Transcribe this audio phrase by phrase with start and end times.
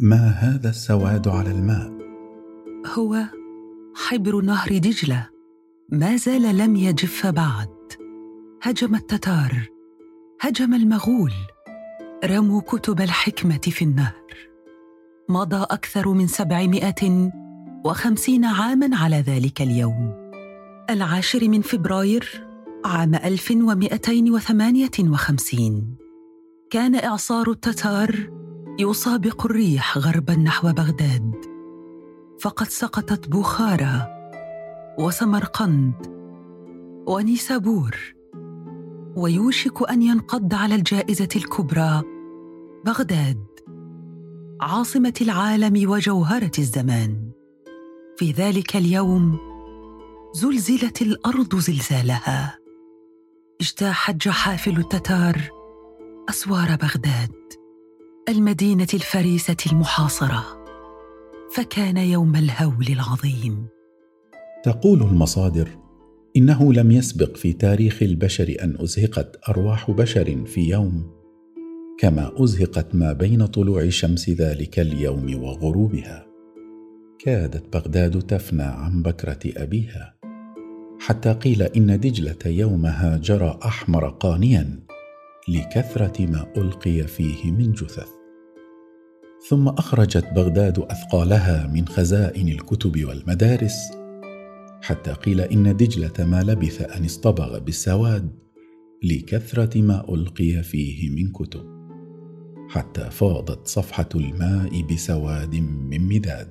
[0.00, 1.92] ما هذا السواد على الماء؟
[2.86, 3.24] هو
[3.96, 5.28] حبر نهر دجلة.
[5.92, 7.68] ما زال لم يجف بعد.
[8.62, 9.68] هجم التتار.
[10.40, 11.32] هجم المغول.
[12.24, 14.24] رموا كتب الحكمة في النهر.
[15.28, 17.30] مضى أكثر من سبعمائة
[17.84, 20.30] وخمسين عاما على ذلك اليوم.
[20.90, 22.46] العاشر من فبراير
[22.84, 25.96] عام 1258
[26.70, 28.37] كان إعصار التتار
[28.80, 31.34] يسابق الريح غربا نحو بغداد.
[32.40, 34.06] فقد سقطت بخارى
[34.98, 35.94] وسمرقند
[37.06, 37.96] ونيسابور.
[39.16, 42.02] ويوشك أن ينقض على الجائزة الكبرى
[42.84, 43.46] بغداد
[44.60, 47.30] عاصمة العالم وجوهرة الزمان.
[48.16, 49.38] في ذلك اليوم
[50.34, 52.58] زلزلت الأرض زلزالها.
[53.60, 55.50] اجتاحت جحافل التتار
[56.28, 57.47] أسوار بغداد.
[58.28, 60.44] المدينة الفريسة المحاصرة
[61.54, 63.66] فكان يوم الهول العظيم.
[64.64, 65.68] تقول المصادر
[66.36, 71.10] إنه لم يسبق في تاريخ البشر أن أزهقت أرواح بشر في يوم
[71.98, 76.26] كما أزهقت ما بين طلوع شمس ذلك اليوم وغروبها.
[77.18, 80.14] كادت بغداد تفنى عن بكرة أبيها
[81.00, 84.80] حتى قيل إن دجلة يومها جرى أحمر قانيا
[85.48, 88.17] لكثرة ما ألقي فيه من جثث.
[89.46, 93.90] ثم أخرجت بغداد أثقالها من خزائن الكتب والمدارس
[94.82, 98.30] حتى قيل إن دجلة ما لبث أن اصطبغ بالسواد
[99.02, 101.78] لكثرة ما ألقي فيه من كتب
[102.68, 105.54] حتى فاضت صفحة الماء بسواد
[105.90, 106.50] من مداد.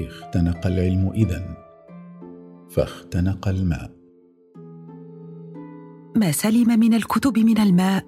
[0.00, 1.54] اختنق العلم إذن
[2.70, 3.92] فاختنق الماء.
[6.16, 8.06] ما سلم من الكتب من الماء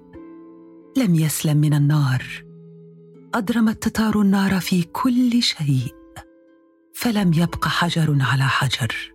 [0.97, 2.52] لم يسلم من النار.
[3.35, 5.95] اضرم التتار النار في كل شيء
[6.95, 9.13] فلم يبق حجر على حجر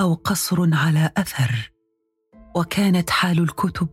[0.00, 1.72] أو قصر على أثر
[2.56, 3.88] وكانت حال الكتب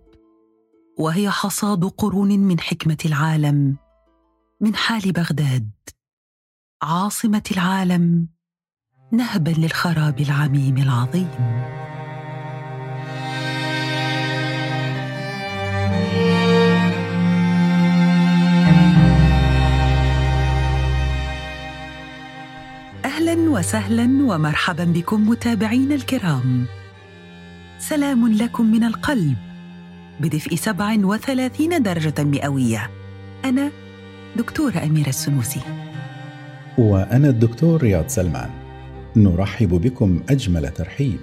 [1.00, 3.78] وهي حصاد قرون من حكمة العالم
[4.62, 5.72] من حال بغداد
[6.82, 8.28] عاصمة العالم
[9.12, 11.30] نهبا للخراب العميم العظيم.
[23.66, 26.66] وسهلا ومرحبا بكم متابعينا الكرام.
[27.80, 29.36] سلام لكم من القلب.
[30.20, 32.90] بدفء 37 درجة مئوية.
[33.46, 33.72] أنا
[34.38, 35.60] دكتورة أميرة السنوسي.
[36.78, 38.50] وأنا الدكتور رياض سلمان.
[39.16, 41.20] نرحب بكم أجمل ترحيب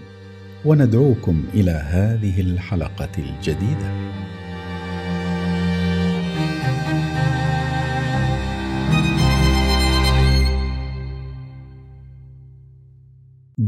[0.65, 3.93] وندعوكم إلى هذه الحلقة الجديدة.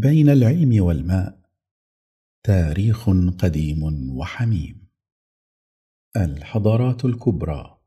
[0.04, 1.38] بين العلم والماء.
[2.42, 4.88] تاريخ قديم وحميم.
[6.16, 7.78] الحضارات الكبرى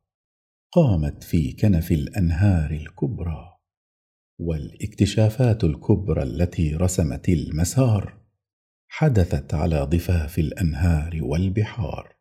[0.71, 3.57] قامت في كنف الأنهار الكبرى
[4.39, 8.21] والاكتشافات الكبرى التي رسمت المسار
[8.87, 12.15] حدثت على ضفاف الأنهار والبحار.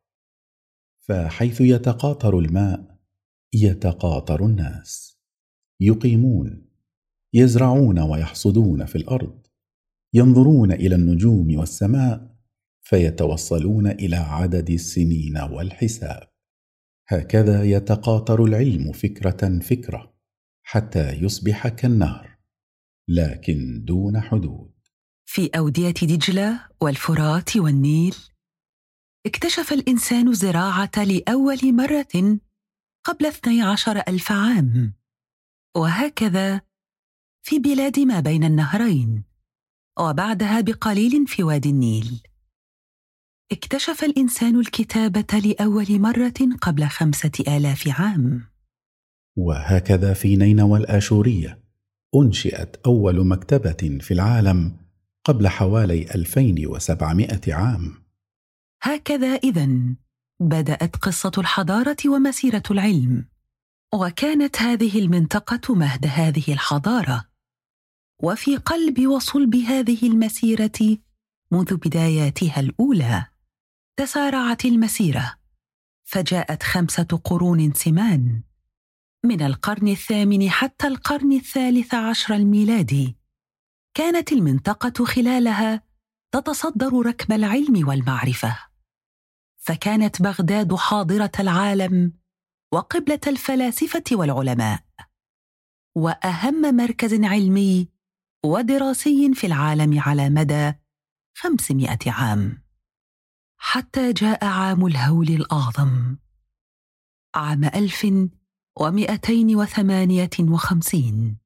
[1.00, 2.98] فحيث يتقاطر الماء
[3.52, 5.20] يتقاطر الناس.
[5.80, 6.68] يقيمون
[7.34, 9.45] يزرعون ويحصدون في الأرض.
[10.16, 12.36] ينظرون إلى النجوم والسماء
[12.82, 16.28] فيتوصلون إلى عدد السنين والحساب.
[17.08, 20.14] هكذا يتقاطر العلم فكرة فكرة
[20.62, 22.38] حتى يصبح كالنهر
[23.08, 24.72] لكن دون حدود.
[25.28, 28.14] في أودية دجلة والفرات والنيل
[29.26, 32.38] اكتشف الإنسان الزراعة لأول مرة
[33.04, 34.94] قبل 12 ألف عام.
[35.76, 36.60] وهكذا
[37.42, 39.25] في بلاد ما بين النهرين.
[39.98, 42.22] وبعدها بقليل في وادي النيل.
[43.52, 48.42] اكتشف الإنسان الكتابة لأول مرة قبل خمسة آلاف عام.
[49.36, 51.58] وهكذا في نينوى الآشورية
[52.14, 54.76] أنشئت أول مكتبة في العالم
[55.24, 57.94] قبل حوالي 2700 عام.
[58.82, 59.68] هكذا إذا
[60.40, 63.24] بدأت قصة الحضارة ومسيرة العلم
[63.94, 67.24] وكانت هذه المنطقة مهد هذه الحضارة.
[68.22, 70.98] وفي قلب وصلب هذه المسيرة
[71.50, 73.26] منذ بداياتها الأولى
[73.96, 75.34] تسارعت المسيرة
[76.04, 78.42] فجاءت خمسة قرون سمان
[79.24, 83.16] من القرن الثامن حتى القرن الثالث عشر الميلادي
[83.94, 85.82] كانت المنطقة خلالها
[86.32, 88.58] تتصدر ركب العلم والمعرفة.
[89.58, 92.12] فكانت بغداد حاضرة العالم
[92.72, 94.84] وقبلة الفلاسفة والعلماء.
[95.94, 97.88] وأهم مركز علمي
[98.46, 100.72] ودراسي في العالم على مدى
[101.36, 102.62] خمسمائة عام.
[103.56, 106.16] حتى جاء عام الهول الأعظم.
[107.34, 108.06] عام ألف
[108.80, 111.38] ومئتين وثمانية وخمسين.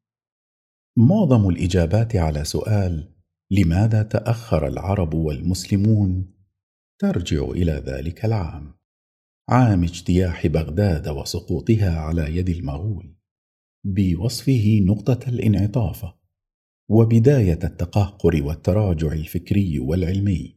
[0.97, 3.15] معظم الإجابات على سؤال
[3.51, 6.35] لماذا تأخر العرب والمسلمون
[6.99, 8.75] ترجع إلى ذلك العام.
[9.49, 13.17] عام اجتياح بغداد وسقوطها على يد المغول
[13.85, 16.20] بوصفه نقطة الانعطاف.
[16.91, 20.57] وبداية التقهقر والتراجع الفكري والعلمي.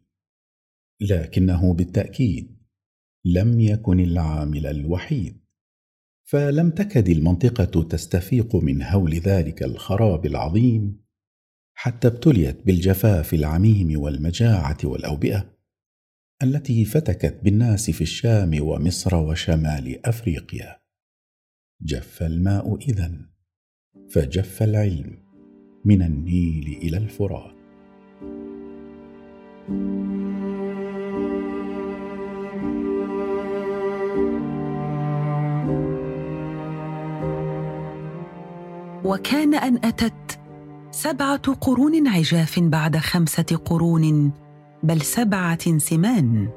[1.02, 2.58] لكنه بالتأكيد
[3.26, 5.44] لم يكن العامل الوحيد.
[6.24, 11.04] فلم تكد المنطقة تستفيق من هول ذلك الخراب العظيم
[11.74, 15.58] حتى ابتليت بالجفاف العميم والمجاعة والأوبئة
[16.44, 20.82] التي فتكت بالناس في الشام ومصر وشمال أفريقيا.
[21.82, 23.30] جف الماء إذن
[24.10, 25.23] فجف العلم.
[25.86, 27.54] من النيل إلى الفرات.
[39.06, 40.40] وكان أن أتت
[40.92, 44.32] سبعة قرون عجاف بعد خمسة قرون
[44.84, 46.50] بل سبعة سمان.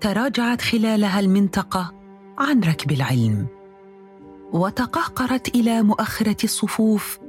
[0.00, 1.92] تراجعت خلالها المنطقة
[2.38, 3.46] عن ركب العلم
[4.52, 7.21] وتقهقرت إلى مؤخرة الصفوف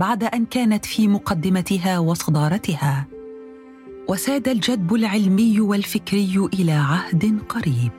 [0.00, 3.06] بعد أن كانت في مقدمتها وصدارتها.
[4.08, 7.92] وساد الجدب العلمي والفكري إلى عهد قريب.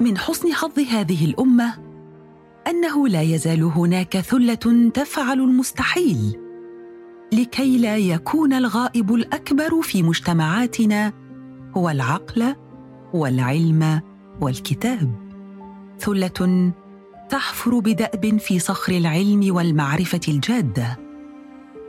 [0.00, 1.74] من حسن حظ هذه الأمة
[2.66, 6.36] أنه لا يزال هناك ثلة تفعل المستحيل
[7.32, 11.12] لكي لا يكون الغائب الأكبر في مجتمعاتنا
[11.76, 12.54] هو العقل
[13.14, 14.00] والعلم
[14.40, 15.14] والكتاب.
[15.98, 16.72] ثلة
[17.30, 20.98] تحفر بدأب في صخر العلم والمعرفة الجادة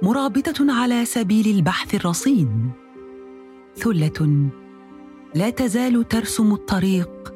[0.01, 2.71] مرابطة على سبيل البحث الرصين.
[3.75, 4.49] ثلة
[5.35, 7.33] لا تزال ترسم الطريق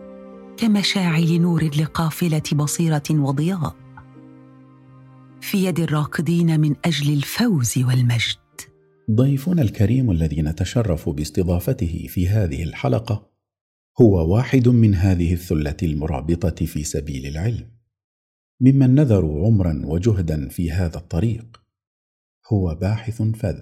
[0.57, 3.75] كمشاعل نور لقافلة بصيرة وضياء.
[5.41, 8.37] في يد الراكضين من أجل الفوز والمجد.
[9.11, 13.29] ضيفنا الكريم الذي نتشرف باستضافته في هذه الحلقة
[14.01, 17.74] هو واحد من هذه الثلة المرابطة في سبيل العلم.
[18.61, 21.61] ممن نذروا عمرا وجهدا في هذا الطريق.
[22.53, 23.61] هو باحث فذ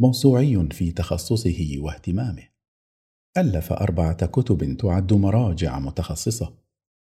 [0.00, 2.48] موسوعي في تخصصه واهتمامه.
[3.36, 6.58] ألف أربعة كتب تعد مراجع متخصصة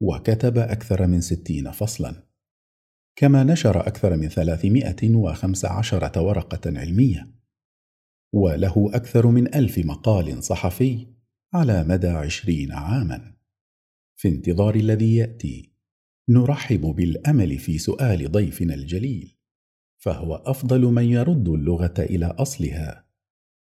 [0.01, 2.29] وكتب أكثر من ستين فصلا.
[3.15, 7.39] كما نشر أكثر من ثلاثمائة وخمس عشرة ورقة علمية.
[8.33, 11.07] وله أكثر من ألف مقال صحفي
[11.53, 13.35] على مدى عشرين عاما.
[14.15, 15.78] في انتظار الذي يأتي
[16.29, 19.37] نرحب بالأمل في سؤال ضيفنا الجليل
[19.97, 23.09] فهو أفضل من يرد اللغة إلى أصلها.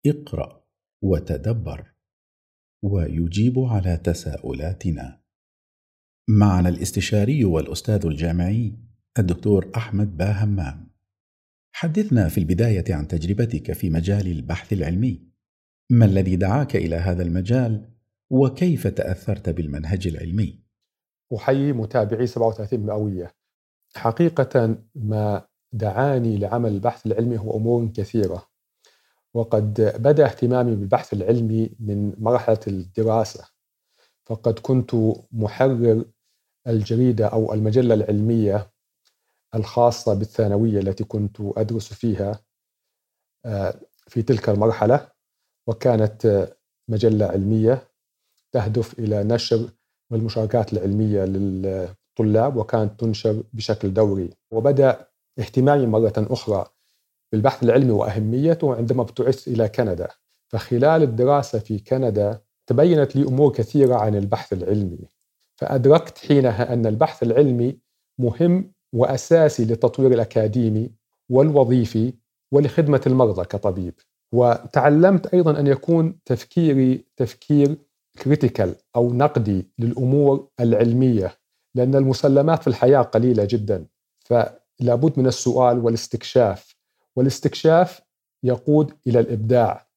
[0.06, 0.68] اقرأ
[1.02, 1.94] وتدبر.
[2.84, 5.22] ويجيب على تساؤلاتنا.
[6.30, 8.78] معنا الاستشاري والأستاذ الجامعي
[9.20, 10.92] الدكتور أحمد با همام
[11.72, 15.28] حدثنا في البداية عن تجربتك في مجال البحث العلمي.
[15.90, 17.94] ما الذي دعاك إلى هذا المجال؟
[18.30, 20.67] وكيف تأثرت بالمنهج العلمي؟
[21.36, 23.34] أحيي متابعي 37 مئوية.
[23.96, 28.48] حقيقة ما دعاني لعمل البحث العلمي هو أمور كثيرة
[29.34, 33.46] وقد بدأ اهتمامي بالبحث العلمي من مرحلة الدراسة
[34.26, 34.92] فقد كنت
[35.32, 36.06] محرر
[36.68, 38.72] الجريدة أو المجلة العلمية
[39.56, 42.40] الخاصة بالثانوية التي كنت أدرس فيها
[43.46, 45.12] آه، في تلك المرحلة
[45.68, 46.50] وكانت
[46.88, 47.88] مجلة علمية
[48.52, 49.70] تهدف إلى نشر
[50.12, 54.30] والمشاركات العلمية للطلاب وكانت تنشر بشكل دوري.
[54.52, 55.08] وبدأ
[55.40, 56.66] اهتمامي مرة أخرى
[57.32, 60.08] بالبحث العلمي وأهميته عندما ابتعثت إلى كندا.
[60.52, 65.00] فخلال الدراسة في كندا تبينت لي أمور كثيرة عن البحث العلمي.
[65.56, 67.80] فأدركت حينها أن البحث العلمي
[68.20, 70.92] مهم وأساسي للتطوير الأكاديمي
[71.30, 72.14] والوظيفي
[72.52, 73.94] ولخدمة المرضى كطبيب.
[74.34, 77.78] وتعلمت أيضا أن يكون تفكيري تفكير
[78.24, 81.38] كريتيكال أو نقدي للأمور العلمية
[81.76, 83.86] لأن المسلمات في الحياة قليلة جدا.
[84.20, 86.76] فلابد من السؤال والاستكشاف.
[87.16, 88.02] والاستكشاف
[88.44, 89.88] يقود إلى الإبداع.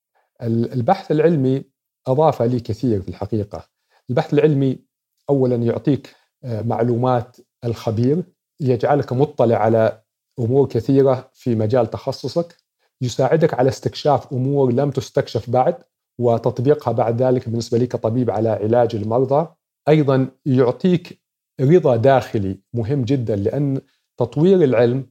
[0.43, 1.65] البحث العلمي
[2.07, 3.69] أضاف لي كثير في الحقيقة.
[4.11, 4.79] البحث العلمي
[5.31, 8.23] اولا يعطيك آه، معلومات الخبير
[8.61, 10.03] يجعلك مطلع على
[10.39, 12.57] أمور كثيرة في مجال تخصصك
[13.03, 15.83] يساعدك على استكشاف أمور لم تستكشف بعد
[16.21, 19.49] وتطبيقها بعد ذلك بالنسبة لي كطبيب على علاج المرضى
[19.89, 21.21] أيضا يعطيك
[21.61, 23.81] رضا داخلي مهم جدا لأن
[24.19, 25.07] تطوير العلم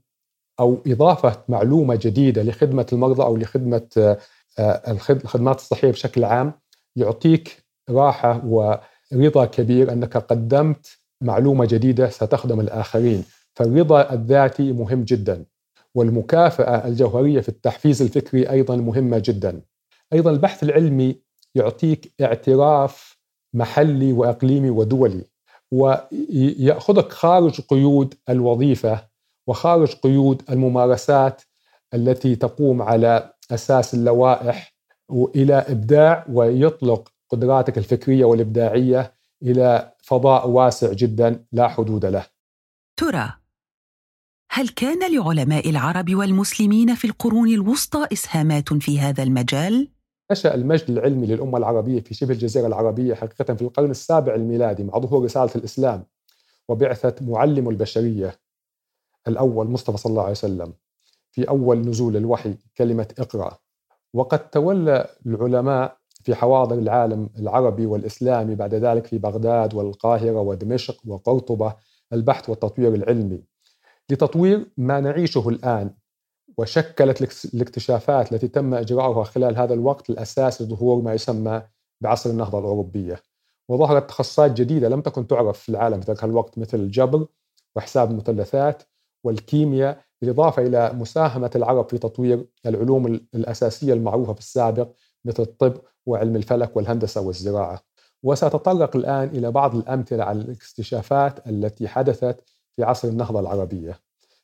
[0.59, 4.17] أو إضافة معلومة جديدة لخدمة المرضى أو لخدمة
[4.59, 6.53] آه، الخدمات الصحية بشكل عام
[6.95, 13.23] يعطيك راحة ورضا كبير أنك قدمت معلومة جديدة ستخدم الآخرين.
[13.53, 15.45] فالرضا الذاتي مهم جدا
[15.95, 19.61] والمكافأة الجوهرية في التحفيز الفكري أيضا مهمة جدا.
[20.13, 21.21] أيضا البحث العلمي
[21.55, 23.19] يعطيك اعتراف
[23.53, 25.25] محلي وإقليمي ودولي
[25.71, 29.07] ويأخذك خارج قيود الوظيفة
[29.47, 31.41] وخارج قيود الممارسات
[31.93, 34.75] التي تقوم على أساس اللوائح
[35.09, 39.13] والى إبداع ويطلق قدراتك الفكرية والإبداعية
[39.43, 42.25] إلى فضاء واسع جدا لا حدود له.
[42.97, 43.33] ترى
[44.51, 49.87] هل كان لعلماء العرب والمسلمين في القرون الوسطى إسهامات في هذا المجال؟
[50.31, 54.99] نشأ المجد العلمي للأمة العربية في شبه الجزيرة العربية حقيقة في القرن السابع الميلادي مع
[54.99, 56.05] ظهور رسالة الإسلام
[56.69, 58.39] وبعثة معلم البشرية
[59.27, 60.73] الأول مصطفى صلى الله عليه وسلم
[61.31, 63.57] في أول نزول الوحي كلمة اقرأ.
[64.13, 71.75] وقد تولى العلماء في حواضر العالم العربي والإسلامي بعد ذلك في بغداد والقاهرة ودمشق وقرطبة
[72.13, 73.43] البحث والتطوير العلمي
[74.09, 75.93] لتطوير ما نعيشه الآن
[76.57, 81.61] وشكلت الاكتشافات التي تم إجراؤها خلال هذا الوقت الأساس لظهور ما يسمى
[82.01, 83.21] بعصر النهضة الأوروبية.
[83.69, 87.27] وظهرت تخصصات جديدة لم تكن تعرف في العالم في ذلك الوقت مثل الجبر
[87.75, 88.83] وحساب المثلثات
[89.23, 94.89] والكيمياء بالإضافة إلى مساهمة العرب في تطوير العلوم الأساسية المعروفة في السابق
[95.25, 95.73] مثل الطب
[96.05, 97.81] وعلم الفلك والهندسة والزراعة.
[98.23, 102.43] وسأتطرق الآن إلى بعض الأمثلة على الاكتشافات التي حدثت
[102.75, 103.99] في عصر النهضة العربية.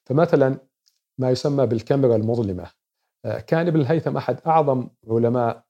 [0.05, 0.57] فمثلا
[1.17, 2.67] ما يسمى بالكاميرا المظلمة.
[3.25, 5.63] آه، كان ابن الهيثم أحد أعظم علماء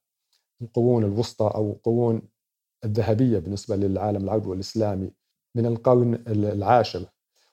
[0.62, 2.22] القرون الوسطى أو القرون
[2.84, 5.10] الذهبية بالنسبة للعالم العربي والإسلامي
[5.54, 7.04] من القرن العاشر.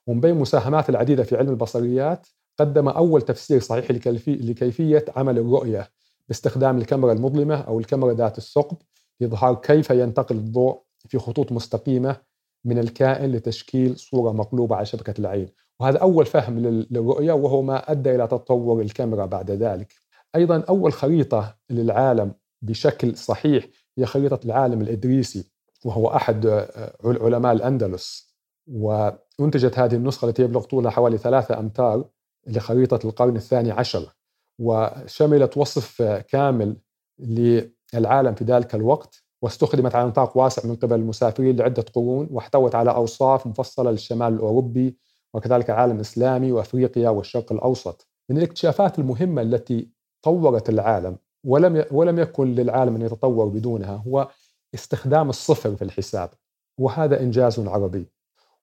[0.07, 2.27] ومن بين مساهمات العديدة في علم البصريات
[2.59, 3.91] قدم أول تفسير صحيح
[4.27, 5.89] لكيفية عمل الرؤية
[6.27, 8.77] باستخدام الكاميرا المظلمة أو الكاميرا ذات الثقب
[9.19, 12.17] لإظهار كيف ينتقل الضوء في خطوط مستقيمة
[12.65, 15.49] من الكائن لتشكيل صورة مقلوبة على شبكة العين.
[15.79, 19.93] وهذا أول فهم للرؤية وهو ما أدى إلى تطور الكاميرا بعد ذلك.
[20.35, 25.51] أيضا أول خريطة للعالم بشكل صحيح هي خريطة العالم الإدريسي
[25.85, 28.33] وهو أحد آه، علماء الأندلس.
[28.67, 32.05] وأنتجت هذه النسخة التي يبلغ طولها حوالي ثلاثة أمتار
[32.47, 34.15] لخريطة القرن الثاني عشر.
[34.59, 36.77] وشملت وصف كامل
[37.19, 42.91] للعالم في ذلك الوقت واستخدمت على نطاق واسع من قبل المسافرين لعدة قرون واحتوت على
[42.91, 44.97] أوصاف مفصلة للشمال الأوروبي
[45.33, 49.89] وكذلك العالم الإسلامي وأفريقيا والشرق الأوسط من الاكتشافات المهمة التي
[50.21, 54.29] طورت العالم ولم ولم يكن للعالم أن يتطور بدونها هو
[54.73, 56.29] استخدام الصفر في الحساب
[56.77, 58.09] وهذا إنجاز عربي.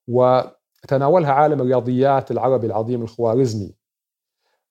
[0.09, 3.75] وتناولها عالم الرياضيات العربي العظيم الخوارزمي.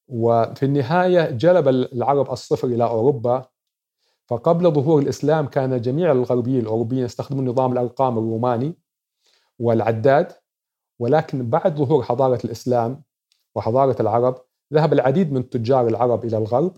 [0.07, 3.45] وفي النهاية جلب العرب الصفر إلى أوروبا.
[4.27, 8.73] فقبل ظهور الإسلام كان جميع الغربيين الأوروبيين يستخدمون نظام الأرقام الروماني
[9.59, 10.31] والعداد.
[10.99, 13.03] ولكن بعد ظهور حضارة الإسلام
[13.55, 14.35] وحضارة العرب
[14.73, 16.77] ذهب العديد من تجار العرب إلى الغرب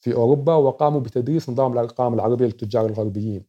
[0.00, 3.44] في أوروبا وقاموا بتدريس نظام الأرقام العربية للتجار الغربيين.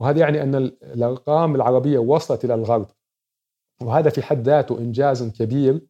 [0.00, 2.86] وهذا يعني أن الأرقام العربية وصلت إلى الغرب.
[3.82, 5.86] وهذا في حد ذاته إنجاز كبير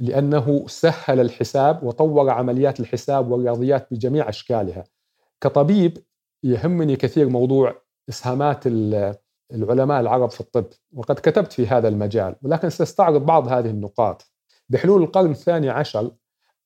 [0.00, 4.84] لأنه سهل الحساب وطور عمليات الحساب والرياضيات بجميع أشكالها.
[5.40, 5.98] كطبيب
[6.42, 8.66] يهمني كثير موضوع إسهامات
[9.54, 14.32] العلماء العرب في الطب وقد كتبت في هذا المجال ولكن سأستعرض بعض هذه النقاط.
[14.68, 16.10] بحلول القرن الثاني عشر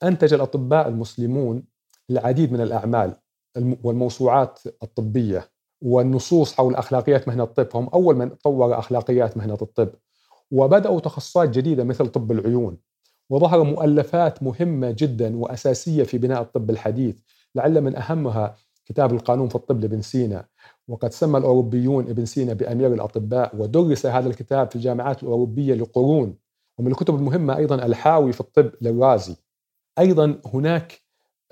[0.03, 1.65] أنتج الأطباء المسلمون
[2.11, 3.15] العديد من الأعمال
[3.57, 5.51] والموسوعات الطبية
[5.83, 7.69] والنصوص حول أخلاقيات مهنة الطب.
[7.75, 9.89] هم أول من طور أخلاقيات مهنة الطب
[10.51, 12.79] وبدأوا تخصصات جديدة مثل طب العيون
[13.31, 17.19] وظهر مؤلفات مهمة جدا وأساسية في بناء الطب الحديث.
[17.55, 20.45] لعل من أهمها كتاب القانون في الطب لابن سينا.
[20.89, 26.37] وقد سمى الأوروبيون ابن سينا بأمير الأطباء ودرس هذا الكتاب في الجامعات الأوروبية لقرون
[26.79, 29.37] ومن الكتب المهمة أيضا الحاوي في الطب للرازي.
[29.99, 31.01] أيضا هناك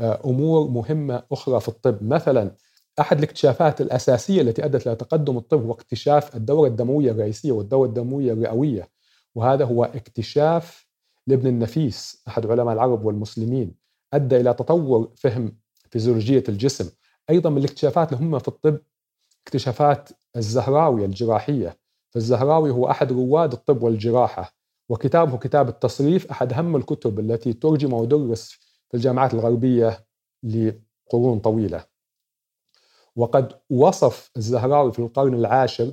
[0.01, 2.05] آه، أمور مهمة أخرى في الطب.
[2.05, 2.55] مثلا
[3.01, 8.33] أحد الاكتشافات الأساسية التي أدت إلى تقدم الطب هو اكتشاف الدورة الدموية الرئيسية والدورة الدموية
[8.33, 8.89] الرئوية
[9.35, 10.87] وهذا هو اكتشاف
[11.27, 13.75] لابن النفيس أحد علماء العرب والمسلمين.
[14.15, 15.57] أدى إلى تطور فهم
[15.91, 16.91] فيزيولوجية الجسم.
[17.31, 18.81] أيضا من الاكتشافات المهمة في الطب
[19.51, 21.79] اكتشافات الزهراوي الجراحية
[22.11, 24.55] فالزهراوي هو أحد رواد الطب والجراحة
[24.89, 28.51] وكتابه كتاب التصريف أحد أهم الكتب التي ترجم ودرس
[28.89, 30.07] في الجامعات الغربية
[30.43, 31.85] لقرون طويلة
[33.17, 35.93] وقد وصف الزهراوي في القرن العاشر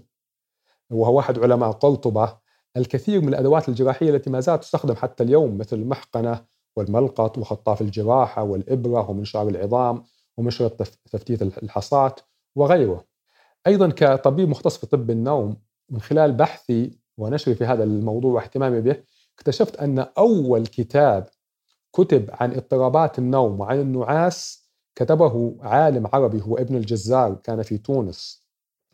[0.89, 2.37] وهو أحد علماء قرطبة
[2.77, 6.45] الكثير من الأدوات الجراحية التي ما زالت تستخدم حتى اليوم مثل المحقنة
[6.75, 10.03] والملقط وخطاف الجراحة والإبرة ومنشار العظام
[10.37, 12.19] ومشرط تفتيت الحصات
[12.55, 13.16] وغيره.
[13.67, 15.57] أيضا كطبيب مختص في طب النوم
[15.89, 19.03] من خلال بحثي ونشري في هذا الموضوع واهتمامي به
[19.37, 21.27] اكتشفت أن أول كتاب
[21.93, 28.47] كتب عن اضطرابات النوم وعن النعاس كتبه عالم عربي هو ابن الجزار كان في تونس.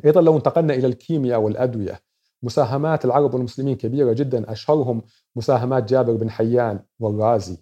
[0.06, 2.00] أيضا لو انتقلنا إلى الكيمياء والأدوية
[2.44, 5.01] مساهمات العرب والمسلمين كبيرة جدا أشهرهم
[5.36, 7.58] مساهمات جابر بن حيان والرازي.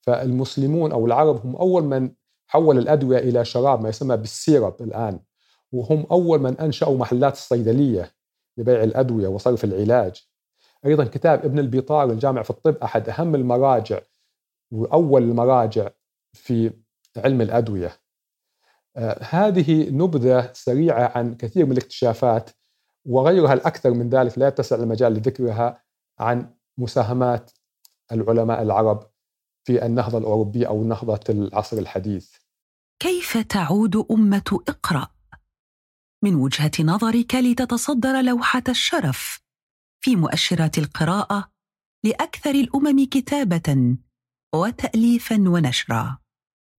[0.00, 2.12] فالمسلمون أو العرب هم أول من
[2.46, 5.20] حول الأدوية إلى شراب ما يسمى بالسيرب الآن.
[5.72, 8.12] وهم أول من أنشأوا محلات الصيدلية
[8.56, 10.26] لبيع الأدوية وصرف العلاج.
[10.86, 14.00] أيضا كتاب ابن البيطار الجامع في الطب أحد أهم المراجع
[14.70, 15.88] وأول المراجع
[16.32, 16.72] في
[17.16, 17.92] علم الأدوية.
[18.96, 22.50] آه، هذه نبذة سريعة عن كثير من الاكتشافات
[23.04, 25.82] وغيرها الأكثر من ذلك لا يتسع المجال لذكرها
[26.18, 27.50] عن مساهمات
[28.12, 29.10] العلماء العرب
[29.64, 32.34] في النهضة الأوروبية أو نهضة العصر الحديث.
[32.98, 35.19] كيف تعود أمة إقرأ؟
[36.22, 39.40] من وجهة نظرك لتتصدر لوحة الشرف.
[40.00, 41.50] في مؤشرات القراءة
[42.04, 43.96] لأكثر الأمم كتابة
[44.54, 46.18] وتاليفا ونشرا.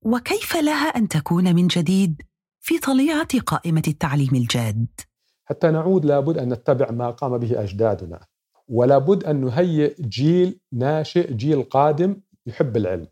[0.06, 2.22] وكيف لها أن تكون من جديد
[2.60, 4.88] في طليعة قائمة التعليم الجاد؟
[5.46, 8.26] حتى نعود لابد أن نتبع ما قام به أجدادنا
[8.68, 13.08] ولا بد أن نهيئ جيل ناشئ جيل قادم يحب العلم.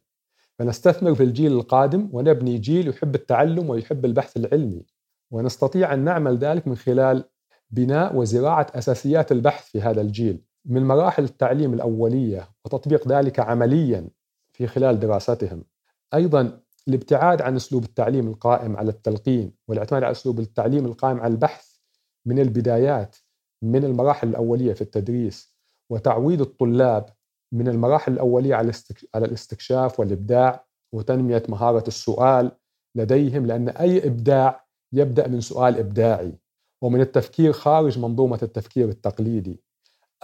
[0.59, 4.86] فنستثمر في الجيل القادم ونبني جيل يحب التعلم ويحب البحث العلمي.
[5.31, 7.24] ونستطيع أن نعمل ذلك من خلال
[7.71, 14.09] بناء وزراعة أساسيات البحث في هذا الجيل من مراحل التعليم الأولية وتطبيق ذلك عمليا
[14.53, 15.63] في خلال دراستهم.
[16.13, 21.75] أيضا الابتعاد عن أسلوب التعليم القائم على التلقين والاعتماد على أسلوب التعليم القائم على البحث
[22.25, 23.15] من البدايات
[23.62, 25.56] من المراحل الأولية في التدريس
[25.89, 27.06] وتعويد الطلاب
[27.51, 28.71] من المراحل الأولية على
[29.15, 32.51] على الاستكشاف والإبداع وتنمية مهارة السؤال
[32.95, 36.34] لديهم لأن أي إبداع يبدأ من سؤال إبداعي
[36.82, 39.60] ومن التفكير خارج منظومة التفكير التقليدي.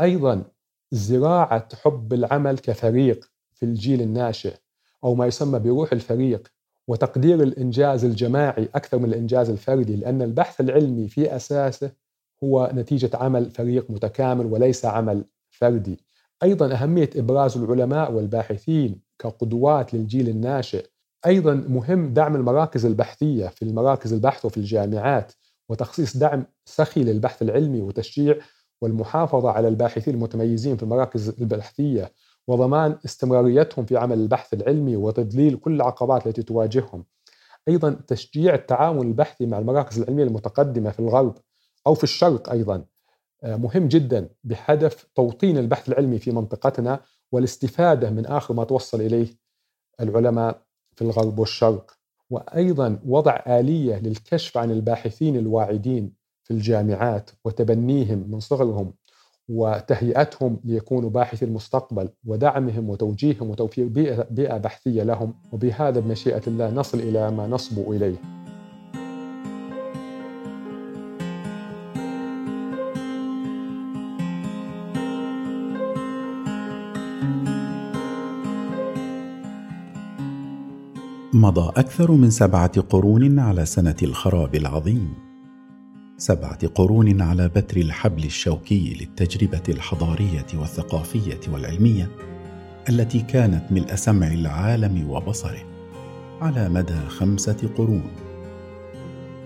[0.01, 0.43] أيضا
[0.91, 4.53] زراعة حب العمل كفريق في الجيل الناشئ
[5.03, 6.51] أو ما يسمى بروح الفريق
[6.87, 11.91] وتقدير الإنجاز الجماعي أكثر من الإنجاز الفردي لأن البحث العلمي في أساسه
[12.43, 15.99] هو نتيجة عمل فريق متكامل وليس عمل فردي.
[16.43, 20.85] أيضا أهمية إبراز العلماء والباحثين كقدوات للجيل الناشئ.
[21.25, 25.33] أيضا مهم دعم المراكز البحثية في المراكز البحث وفي الجامعات
[25.69, 28.35] وتخصيص دعم سخي للبحث العلمي وتشجيع
[28.81, 32.11] والمحافظة على الباحثين المتميزين في المراكز البحثية
[32.47, 37.05] وضمان استمراريتهم في عمل البحث العلمي وتذليل كل العقبات التي تواجههم.
[37.67, 41.37] أيضا تشجيع التعاون البحثي مع المراكز العلمية المتقدمة في الغرب
[41.87, 42.85] أو في الشرق أيضا
[43.43, 46.99] آه، مهم جدا بهدف توطين البحث العلمي في منطقتنا
[47.31, 49.27] والاستفادة من آخر ما توصل إليه
[50.01, 50.64] العلماء
[50.95, 51.91] في الغرب والشرق.
[52.29, 58.93] وأيضا وضع آلية للكشف عن الباحثين الواعدين في الجامعات وتبنيهم من صغرهم
[59.49, 63.87] وتهيئتهم ليكونوا باحثي المستقبل ودعمهم وتوجيههم وتوفير
[64.29, 68.44] بيئة بحثية لهم وبهذا بمشيئة الله نصل إلى ما نصبو إليه
[81.45, 85.13] مضى أكثر من سبعة قرون على سنة الخراب العظيم.
[86.17, 92.09] سبعة قرون على بتر الحبل الشوكي للتجربة الحضارية والثقافية والعلمية
[92.89, 95.63] التي كانت ملء سمع العالم وبصره
[96.41, 98.11] على مدى خمسة قرون.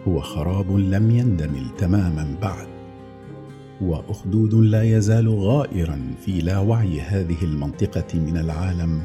[0.08, 2.68] هو خراب لم يندمل تماما بعد
[3.82, 9.02] وأخدود لا يزال غائرا في لاوعي هذه المنطقة من العالم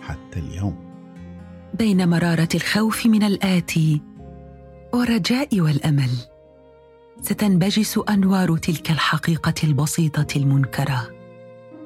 [0.00, 0.91] حتى اليوم.
[1.74, 4.00] بين مرارة الخوف من الاتي
[4.94, 6.10] والرجاء والأمل.
[7.22, 11.10] ستنبجس أنوار تلك الحقيقة البسيطة المنكرة.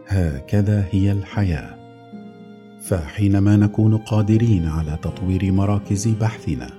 [0.08, 1.76] هكذا هي الحياة.
[2.82, 6.70] فحينما نكون قادرين على تطوير مراكز بحثنا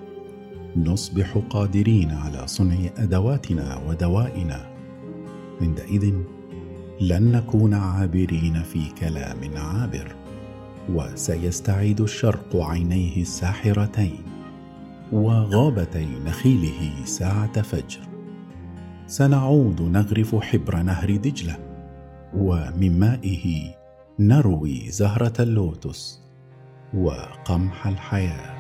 [0.76, 4.72] نصبح قادرين على صنع أدواتنا ودوائنا.
[5.62, 6.14] عندئذ
[7.02, 10.16] لن نكون عابرين في كلام عابر.
[10.90, 14.24] وسيستعيد الشرق عينيه الساحرتين
[15.12, 18.00] وغابتي نخيله ساعة فجر.
[19.08, 21.58] سنعود نغرف حبر نهر دجلة
[22.38, 23.76] ومن مائه
[24.20, 26.22] نروي زهرة اللوتس
[26.94, 28.58] وقمح الحياة.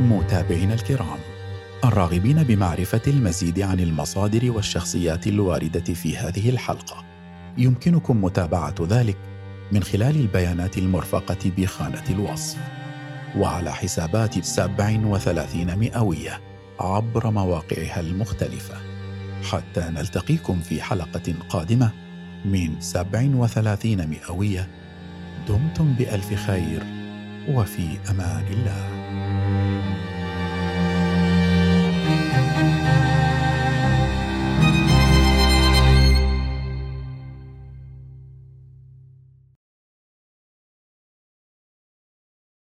[0.00, 1.18] متابعينا الكرام.
[1.84, 7.04] الراغبين بمعرفة المزيد عن المصادر والشخصيات الواردة في هذه الحلقة.
[7.58, 9.16] يمكنكم متابعة ذلك
[9.72, 12.58] من خلال البيانات المرفقة بخانة الوصف.
[13.36, 16.40] وعلى حسابات 37 مئوية
[16.80, 18.74] عبر مواقعها المختلفة.
[19.50, 21.90] حتى نلتقيكم في حلقة قادمة
[22.44, 24.68] من 37 مئوية
[25.48, 26.82] دمتم بألف خير
[27.48, 28.99] وفي أمان الله.